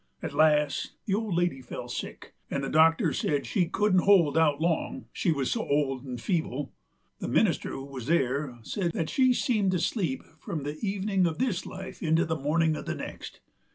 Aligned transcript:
At 0.23 0.33
last 0.33 0.93
the 1.05 1.13
old 1.13 1.35
lady 1.35 1.61
fell 1.61 1.87
sick, 1.87 2.33
and 2.49 2.63
the 2.63 2.71
doctor 2.71 3.13
said 3.13 3.45
she 3.45 3.67
couldn't 3.67 3.99
hold 4.05 4.35
out 4.35 4.59
long, 4.59 5.05
she 5.13 5.31
wuz 5.31 5.45
so 5.51 5.61
old 5.69 6.07
'nd 6.07 6.19
feeble. 6.19 6.73
The 7.19 7.27
minister 7.27 7.69
who 7.69 7.85
wuz 7.85 8.07
there 8.07 8.57
said 8.63 8.93
that 8.93 9.11
she 9.11 9.31
seemed 9.31 9.69
to 9.73 9.79
sleep 9.79 10.23
from 10.39 10.63
the 10.63 10.75
evenin' 10.81 11.23
uv 11.25 11.37
this 11.37 11.67
life 11.67 12.01
into 12.01 12.25
the 12.25 12.35
mornin' 12.35 12.73
uv 12.73 12.87
the 12.87 12.95
next. 12.95 13.41